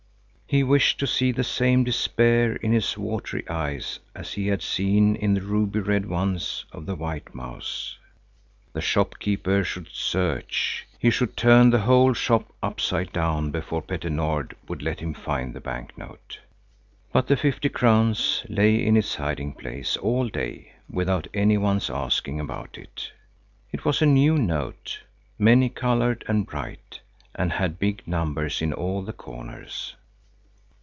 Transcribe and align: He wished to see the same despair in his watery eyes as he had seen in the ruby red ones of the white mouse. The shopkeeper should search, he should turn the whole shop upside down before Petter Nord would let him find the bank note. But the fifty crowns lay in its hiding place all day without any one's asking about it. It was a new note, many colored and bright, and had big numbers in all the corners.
He 0.51 0.63
wished 0.63 0.99
to 0.99 1.07
see 1.07 1.31
the 1.31 1.45
same 1.45 1.85
despair 1.85 2.57
in 2.57 2.73
his 2.73 2.97
watery 2.97 3.47
eyes 3.47 3.99
as 4.13 4.33
he 4.33 4.47
had 4.47 4.61
seen 4.61 5.15
in 5.15 5.33
the 5.33 5.39
ruby 5.39 5.79
red 5.79 6.05
ones 6.07 6.65
of 6.73 6.85
the 6.85 6.95
white 6.97 7.33
mouse. 7.33 7.97
The 8.73 8.81
shopkeeper 8.81 9.63
should 9.63 9.87
search, 9.93 10.85
he 10.99 11.09
should 11.09 11.37
turn 11.37 11.69
the 11.69 11.79
whole 11.79 12.11
shop 12.11 12.51
upside 12.61 13.13
down 13.13 13.51
before 13.51 13.81
Petter 13.81 14.09
Nord 14.09 14.53
would 14.67 14.81
let 14.81 14.99
him 14.99 15.13
find 15.13 15.53
the 15.53 15.61
bank 15.61 15.97
note. 15.97 16.39
But 17.13 17.27
the 17.27 17.37
fifty 17.37 17.69
crowns 17.69 18.45
lay 18.49 18.75
in 18.85 18.97
its 18.97 19.15
hiding 19.15 19.53
place 19.53 19.95
all 19.95 20.27
day 20.27 20.73
without 20.89 21.29
any 21.33 21.57
one's 21.57 21.89
asking 21.89 22.41
about 22.41 22.77
it. 22.77 23.13
It 23.71 23.85
was 23.85 24.01
a 24.01 24.05
new 24.05 24.37
note, 24.37 24.99
many 25.39 25.69
colored 25.69 26.25
and 26.27 26.45
bright, 26.45 26.99
and 27.35 27.53
had 27.53 27.79
big 27.79 28.05
numbers 28.05 28.61
in 28.61 28.73
all 28.73 29.01
the 29.01 29.13
corners. 29.13 29.95